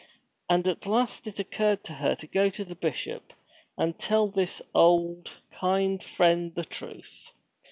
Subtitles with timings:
[0.49, 3.33] And at last it occurred to her to go to the Bishop,
[3.77, 7.29] and tell this old, kind friend the truth.